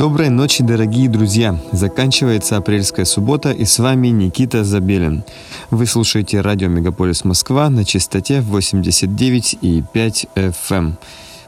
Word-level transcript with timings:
Доброй 0.00 0.30
ночи, 0.30 0.62
дорогие 0.62 1.10
друзья! 1.10 1.60
Заканчивается 1.72 2.56
апрельская 2.56 3.04
суббота, 3.04 3.50
и 3.50 3.66
с 3.66 3.78
вами 3.78 4.08
Никита 4.08 4.64
Забелин. 4.64 5.24
Вы 5.70 5.84
слушаете 5.84 6.40
радио 6.40 6.68
Мегаполис 6.68 7.22
Москва 7.26 7.68
на 7.68 7.84
частоте 7.84 8.38
89,5 8.38 10.28
FM. 10.34 10.54
эм. 10.70 10.96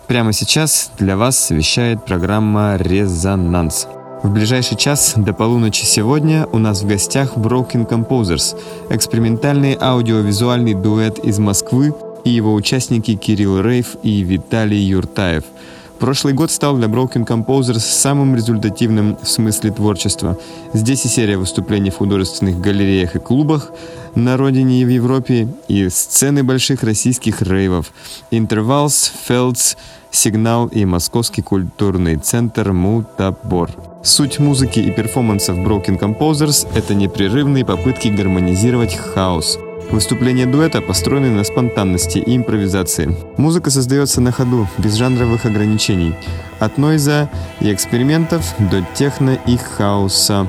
Прямо 0.06 0.34
сейчас 0.34 0.90
для 0.98 1.16
вас 1.16 1.48
вещает 1.48 2.04
программа 2.04 2.76
«Резонанс». 2.76 3.86
В 4.22 4.30
ближайший 4.30 4.76
час 4.76 5.14
до 5.16 5.32
полуночи 5.32 5.86
сегодня 5.86 6.46
у 6.52 6.58
нас 6.58 6.82
в 6.82 6.86
гостях 6.86 7.38
Broken 7.38 7.88
Composers, 7.88 8.54
экспериментальный 8.90 9.78
аудиовизуальный 9.80 10.74
дуэт 10.74 11.20
из 11.20 11.38
Москвы 11.38 11.94
и 12.24 12.28
его 12.28 12.52
участники 12.52 13.16
Кирилл 13.16 13.62
Рейв 13.62 13.96
и 14.02 14.20
Виталий 14.20 14.82
Юртаев– 14.82 15.44
Прошлый 16.02 16.34
год 16.34 16.50
стал 16.50 16.76
для 16.78 16.88
Broken 16.88 17.24
Composers 17.24 17.78
самым 17.78 18.34
результативным 18.34 19.16
в 19.22 19.28
смысле 19.28 19.70
творчества. 19.70 20.36
Здесь 20.72 21.04
и 21.04 21.08
серия 21.08 21.38
выступлений 21.38 21.90
в 21.90 21.98
художественных 21.98 22.60
галереях 22.60 23.14
и 23.14 23.20
клубах 23.20 23.70
на 24.16 24.36
родине 24.36 24.82
и 24.82 24.84
в 24.84 24.88
Европе, 24.88 25.46
и 25.68 25.88
сцены 25.90 26.42
больших 26.42 26.82
российских 26.82 27.40
рейвов. 27.40 27.92
Интервалс, 28.32 29.12
Фелдс, 29.28 29.76
Сигнал 30.10 30.66
и 30.66 30.84
Московский 30.84 31.42
культурный 31.42 32.16
центр 32.16 32.72
Мутабор. 32.72 33.70
Суть 34.02 34.40
музыки 34.40 34.80
и 34.80 34.90
перформансов 34.90 35.56
Broken 35.56 36.00
Composers— 36.00 36.66
это 36.74 36.94
непрерывные 36.96 37.64
попытки 37.64 38.08
гармонизировать 38.08 38.96
хаос— 38.96 39.56
Выступления 39.90 40.46
дуэта 40.46 40.80
построены 40.80 41.30
на 41.30 41.44
спонтанности 41.44 42.18
и 42.18 42.36
импровизации. 42.36 43.14
Музыка 43.36 43.70
создается 43.70 44.20
на 44.20 44.32
ходу, 44.32 44.66
без 44.78 44.94
жанровых 44.94 45.44
ограничений. 45.44 46.14
От 46.60 46.78
нойза 46.78 47.28
и 47.60 47.72
экспериментов 47.72 48.54
до 48.58 48.82
техно 48.94 49.38
и 49.46 49.56
хаоса. 49.56 50.46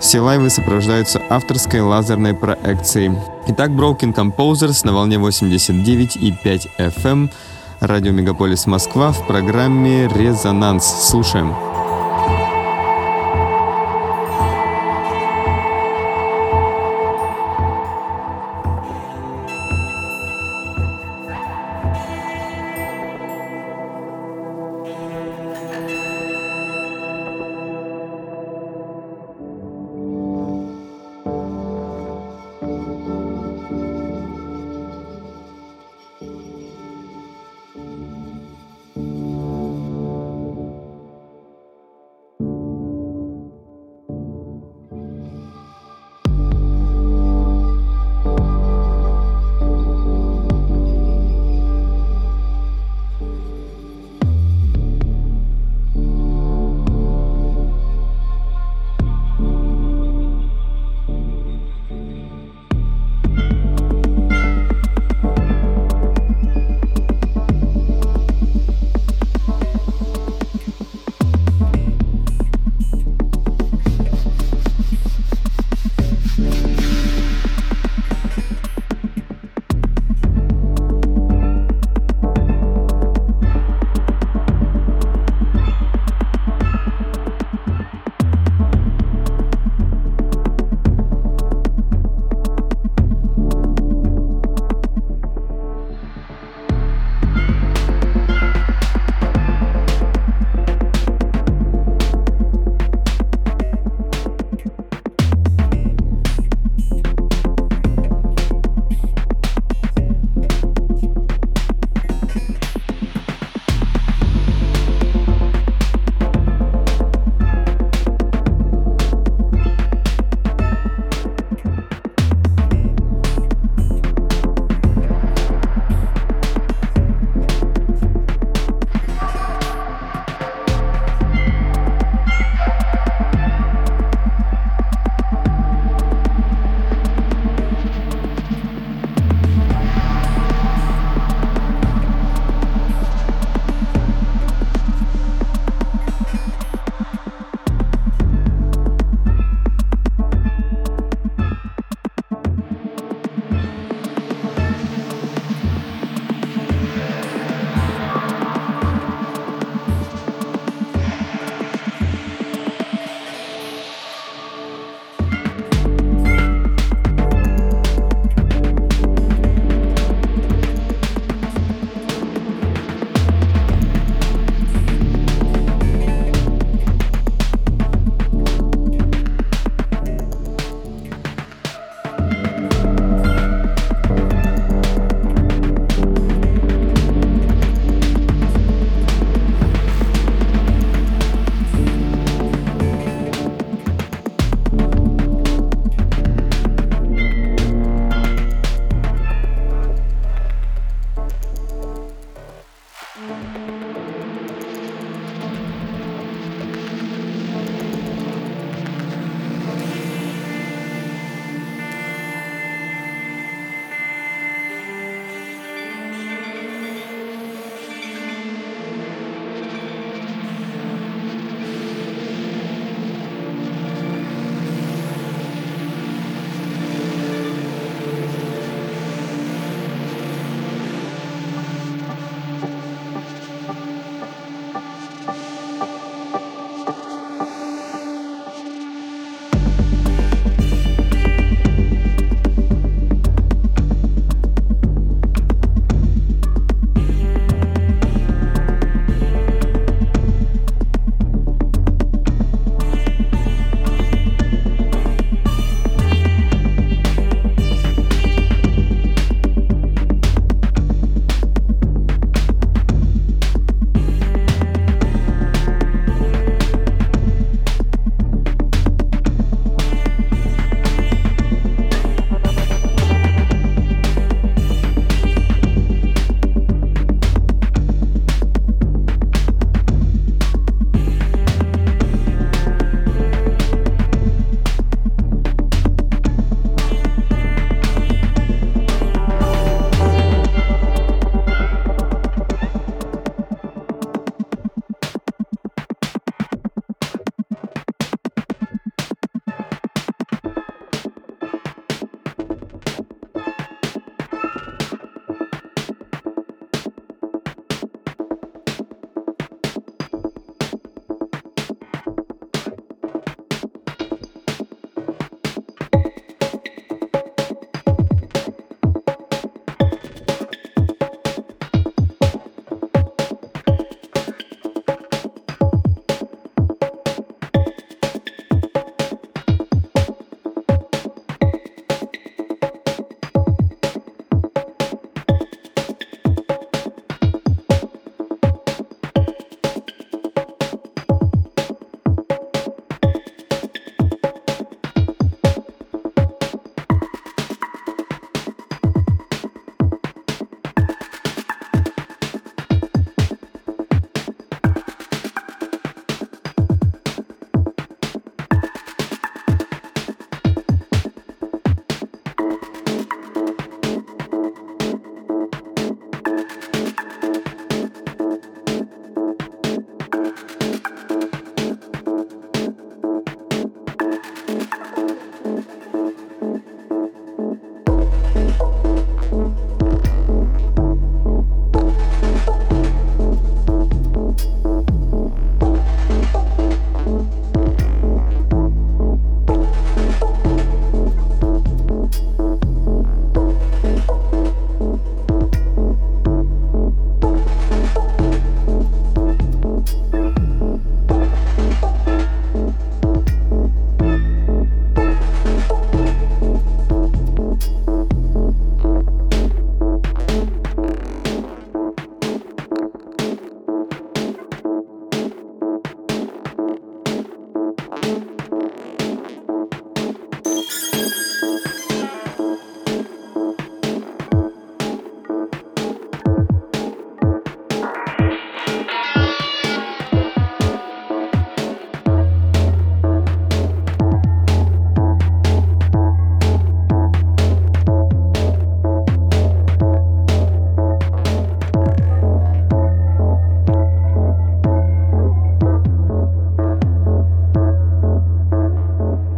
Все 0.00 0.20
лайвы 0.20 0.50
сопровождаются 0.50 1.22
авторской 1.30 1.80
лазерной 1.80 2.34
проекцией. 2.34 3.12
Итак, 3.48 3.70
Broken 3.70 4.14
Composers 4.14 4.84
на 4.84 4.92
волне 4.92 5.16
89,5 5.16 6.68
FM, 6.78 7.30
радио 7.80 8.12
Мегаполис 8.12 8.66
Москва 8.66 9.12
в 9.12 9.26
программе 9.26 10.08
«Резонанс». 10.08 10.84
Слушаем. 10.84 11.73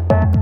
back. 0.08 0.35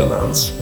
Резонанс. 0.00 0.59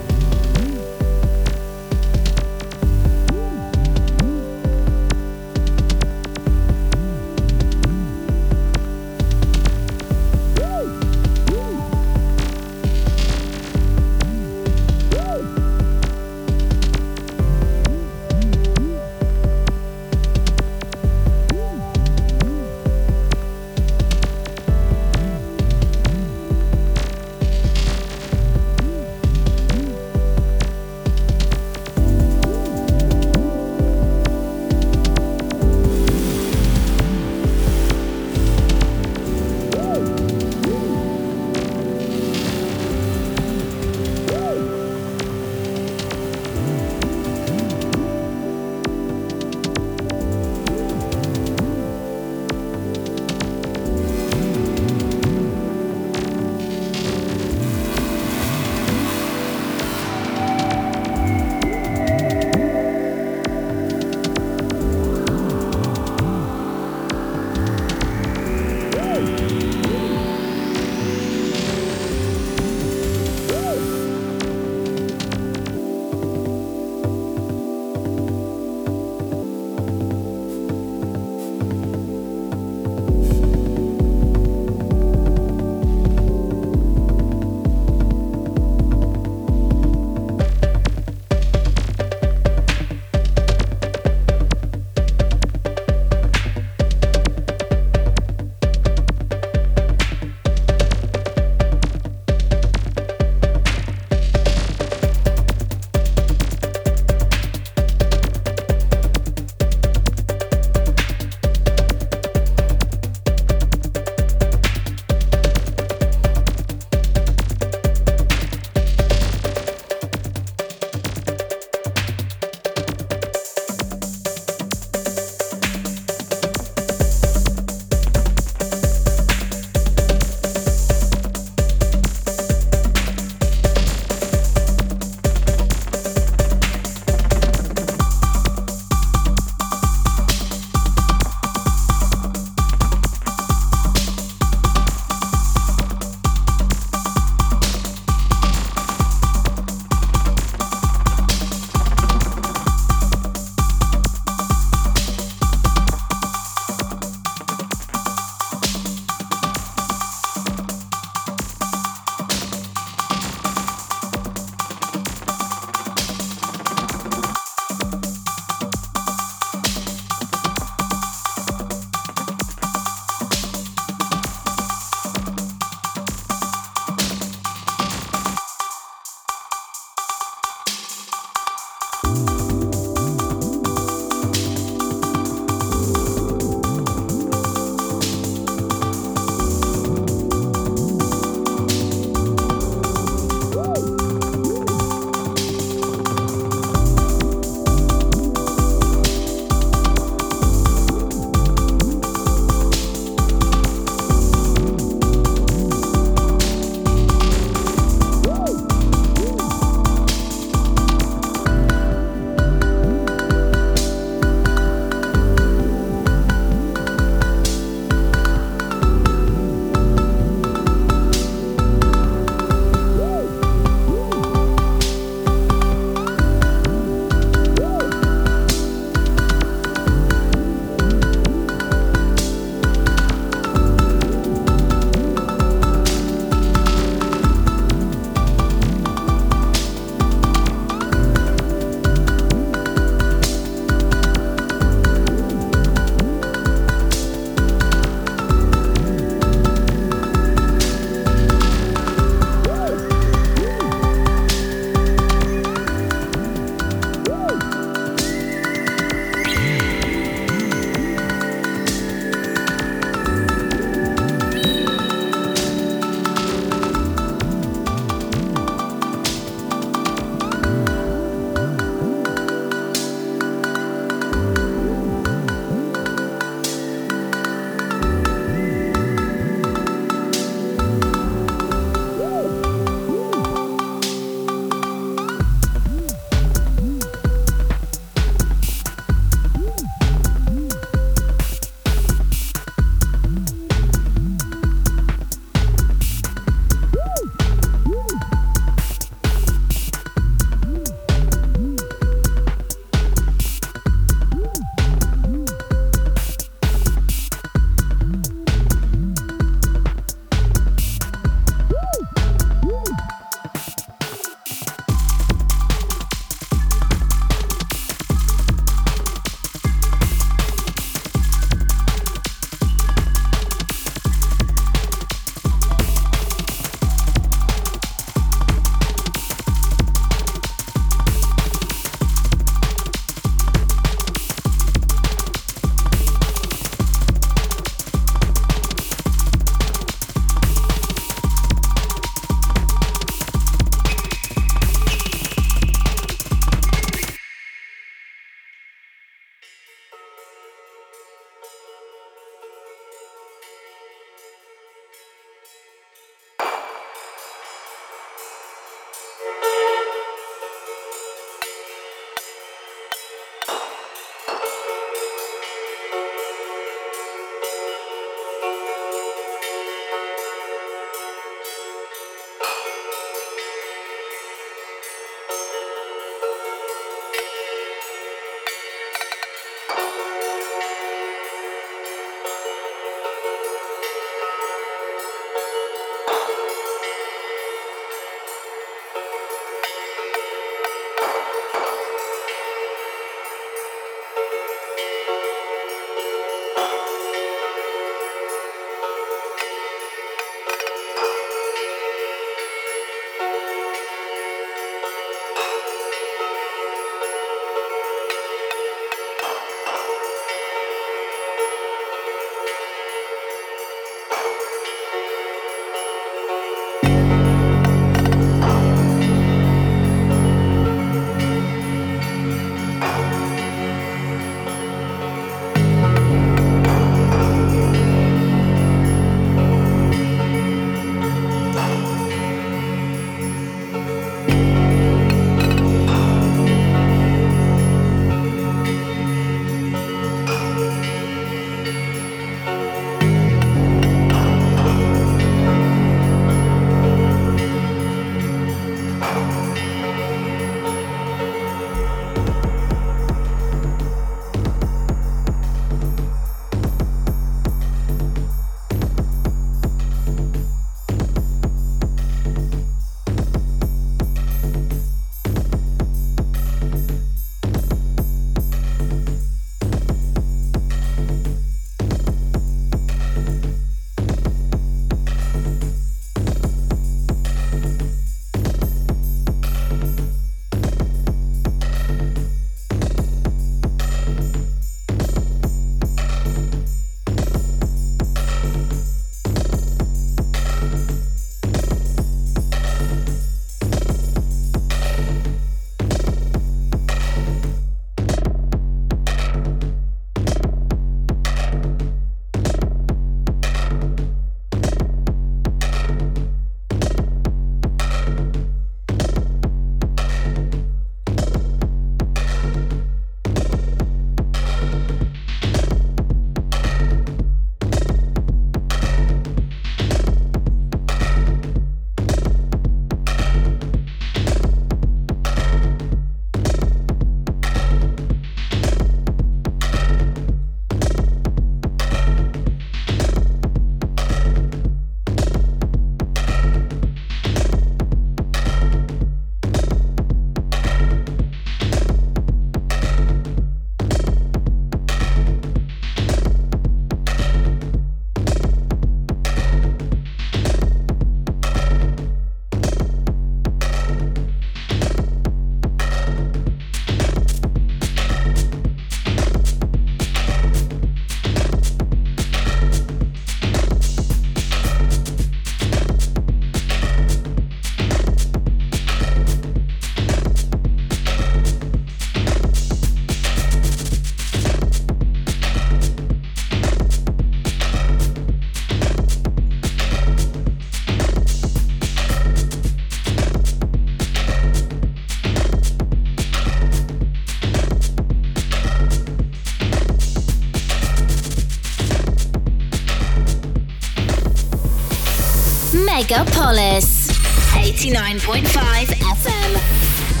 Megapolis 595.81 596.91
89.5 597.33 598.69
FM. 599.01 600.00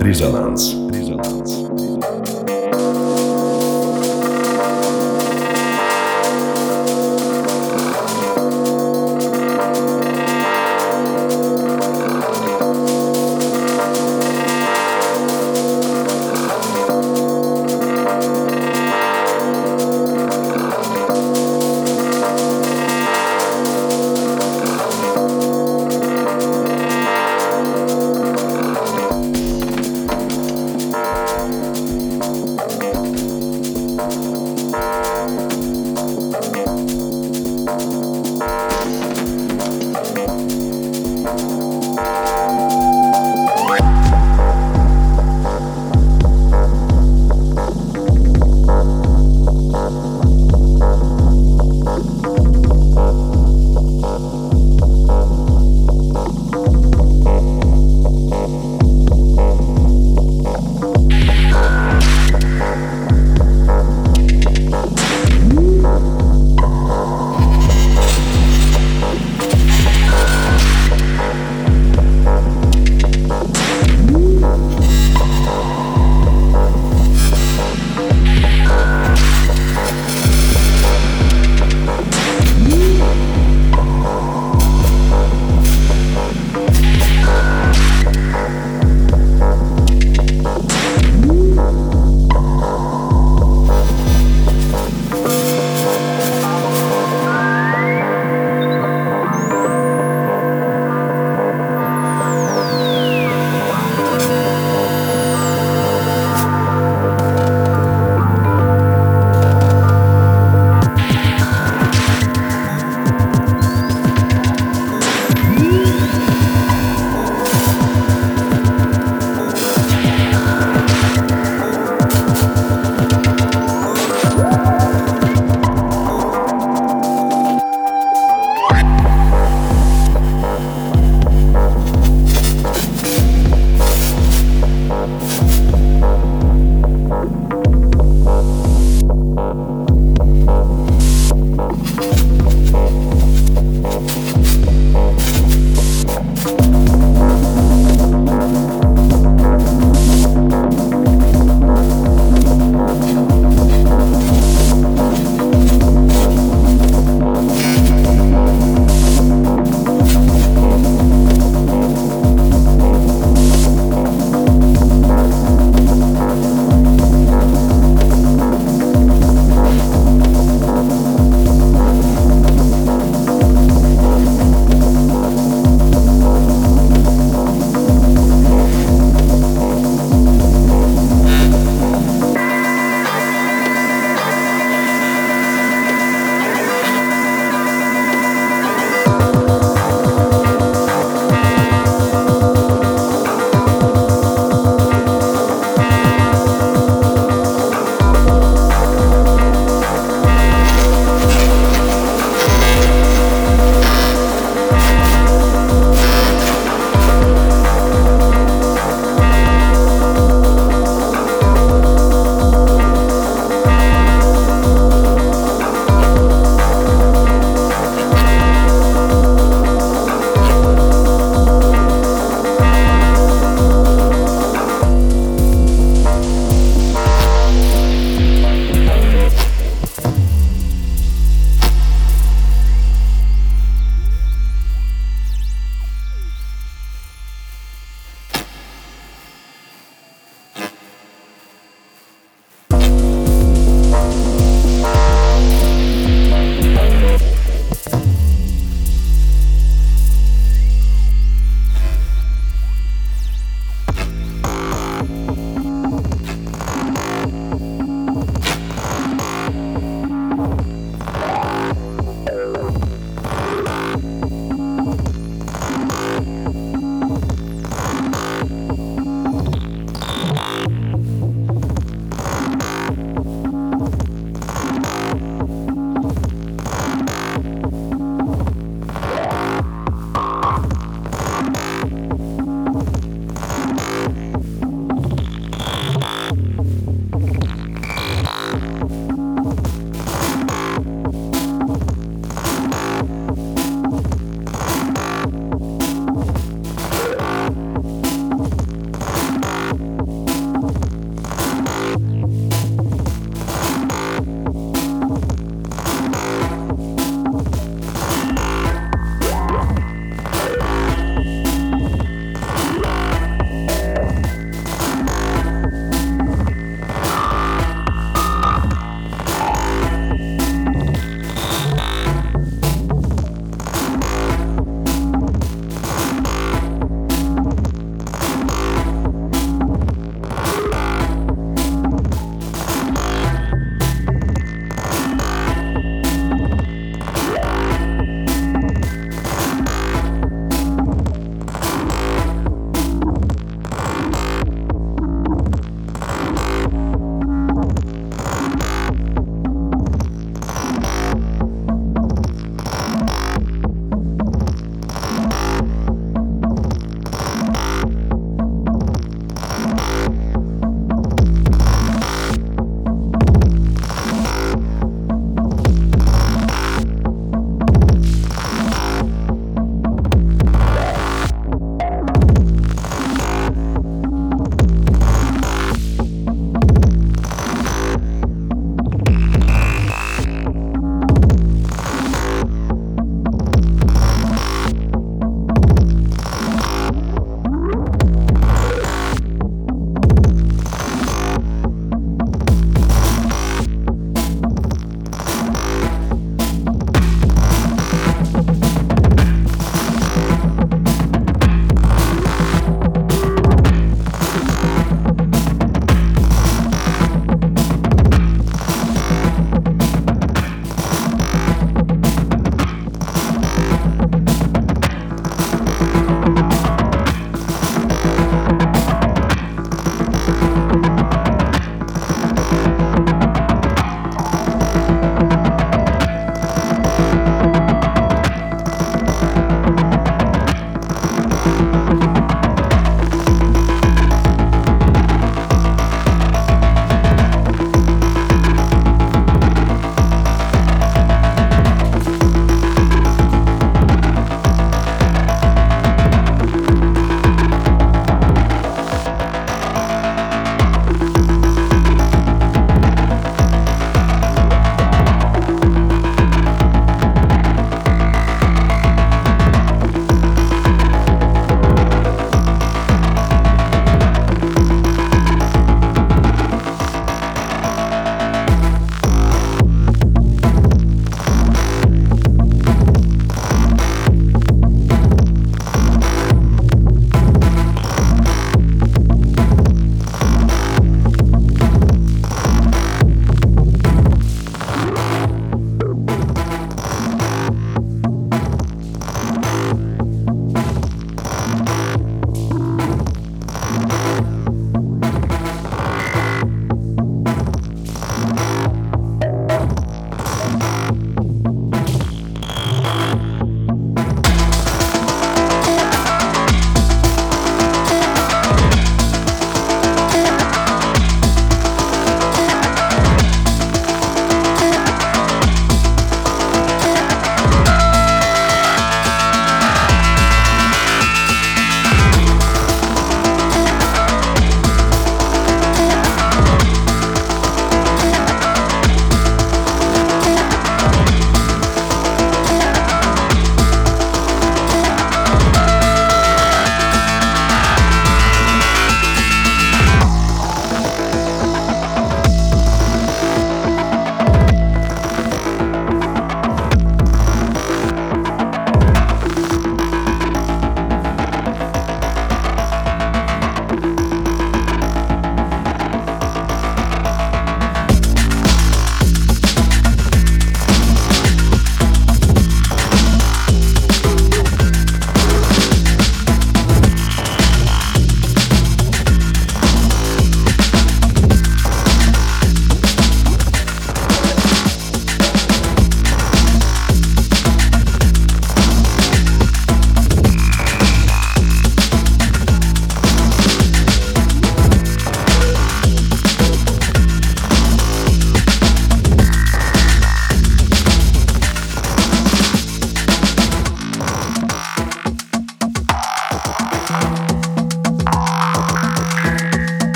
Резонанс. 0.00 0.74
Резонанс. 0.90 1.61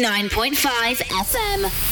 89.5 0.00 1.02
FM. 1.04 1.83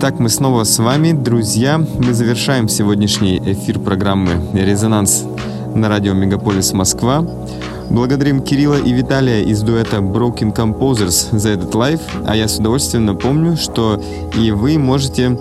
Итак, 0.00 0.20
мы 0.20 0.28
снова 0.28 0.62
с 0.62 0.78
вами, 0.78 1.10
друзья. 1.10 1.76
Мы 1.76 2.14
завершаем 2.14 2.68
сегодняшний 2.68 3.38
эфир 3.38 3.80
программы 3.80 4.40
«Резонанс» 4.54 5.24
на 5.74 5.88
радио 5.88 6.12
«Мегаполис 6.12 6.72
Москва». 6.72 7.26
Благодарим 7.90 8.40
Кирилла 8.40 8.76
и 8.76 8.92
Виталия 8.92 9.42
из 9.42 9.60
дуэта 9.62 9.96
Broken 9.96 10.54
Composers 10.54 11.36
за 11.36 11.48
этот 11.48 11.74
лайв, 11.74 11.98
а 12.24 12.36
я 12.36 12.46
с 12.46 12.60
удовольствием 12.60 13.06
напомню, 13.06 13.56
что 13.56 14.00
и 14.38 14.52
вы 14.52 14.78
можете 14.78 15.36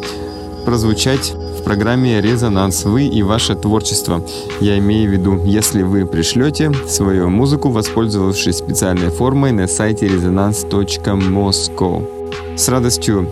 прозвучать 0.65 1.35
в 1.35 1.61
программе 1.63 2.19
«Резонанс», 2.19 2.83
вы 2.83 3.05
и 3.05 3.21
ваше 3.21 3.53
творчество. 3.53 4.23
Я 4.59 4.79
имею 4.79 5.07
в 5.07 5.13
виду, 5.13 5.39
если 5.45 5.83
вы 5.83 6.07
пришлете 6.07 6.71
свою 6.87 7.29
музыку, 7.29 7.69
воспользовавшись 7.69 8.57
специальной 8.57 9.11
формой 9.11 9.51
на 9.51 9.67
сайте 9.67 10.07
resonance.moscow. 10.07 12.57
С 12.57 12.67
радостью 12.69 13.27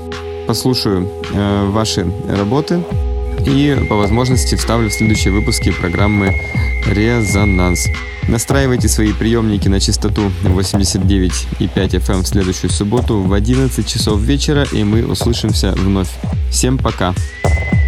послушаю 0.48 1.08
э, 1.34 1.70
ваши 1.70 2.06
работы 2.30 2.84
и 3.46 3.78
по 3.90 3.96
возможности 3.96 4.56
вставлю 4.56 4.90
в 4.90 4.94
следующие 4.94 5.34
выпуски 5.34 5.72
программы 5.72 6.34
«Резонанс». 6.88 7.88
Настраивайте 8.28 8.88
свои 8.88 9.14
приемники 9.14 9.68
на 9.68 9.80
частоту 9.80 10.32
89,5 10.44 11.60
FM 11.60 12.12
эм 12.12 12.24
в 12.24 12.28
следующую 12.28 12.72
субботу 12.72 13.22
в 13.22 13.34
11 13.34 13.88
часов 13.88 14.20
вечера, 14.20 14.66
и 14.72 14.84
мы 14.84 15.06
услышимся 15.06 15.74
вновь. 15.74 16.10
Всем 16.50 16.78
пока! 16.78 17.14
Пока. 17.44 17.85